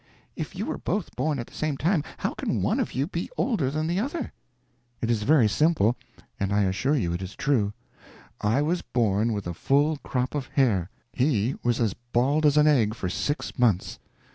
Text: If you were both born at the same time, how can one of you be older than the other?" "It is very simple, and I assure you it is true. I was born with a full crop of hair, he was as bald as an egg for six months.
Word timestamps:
If 0.35 0.55
you 0.55 0.65
were 0.65 0.79
both 0.79 1.15
born 1.15 1.37
at 1.37 1.45
the 1.45 1.53
same 1.53 1.77
time, 1.77 2.01
how 2.17 2.33
can 2.33 2.63
one 2.63 2.79
of 2.79 2.93
you 2.93 3.05
be 3.05 3.29
older 3.37 3.69
than 3.69 3.85
the 3.85 3.99
other?" 3.99 4.33
"It 4.99 5.11
is 5.11 5.21
very 5.21 5.47
simple, 5.47 5.95
and 6.39 6.51
I 6.51 6.63
assure 6.63 6.95
you 6.95 7.13
it 7.13 7.21
is 7.21 7.35
true. 7.35 7.71
I 8.41 8.63
was 8.63 8.81
born 8.81 9.31
with 9.31 9.45
a 9.45 9.53
full 9.53 9.97
crop 9.97 10.33
of 10.33 10.47
hair, 10.47 10.89
he 11.13 11.53
was 11.61 11.79
as 11.79 11.93
bald 11.93 12.47
as 12.47 12.57
an 12.57 12.65
egg 12.65 12.95
for 12.95 13.09
six 13.09 13.59
months. 13.59 13.99